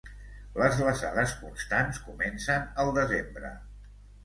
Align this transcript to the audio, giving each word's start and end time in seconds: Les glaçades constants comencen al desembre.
Les 0.61 0.79
glaçades 0.79 1.35
constants 1.43 2.01
comencen 2.07 2.67
al 2.85 2.93
desembre. 2.99 3.55